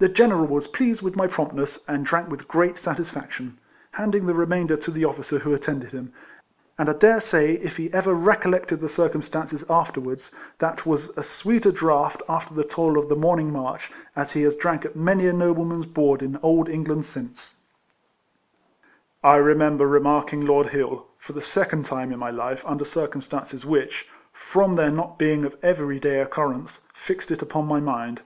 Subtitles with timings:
[0.00, 3.60] The general was pleased with my promptness, and drank with great satisfaction,
[3.92, 6.12] handing the remainder to the officer who attended him;
[6.76, 11.28] and I dare say, if he ever recollected the circum stance afterwards, that was as
[11.28, 14.96] sweet a draught, after the toil of the morning march, as he has drank at
[14.96, 17.58] many a noble man's board in old England since.
[19.22, 22.64] 32 RECOLLECTIONS OF I remember remarking Lord Hill, for the second time in my life,
[22.66, 23.92] under circumstances Avhicli
[24.32, 28.22] (from their not being of every day occurrence) fixed it upon my mind.